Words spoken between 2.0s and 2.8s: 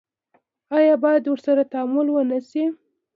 ونشي؟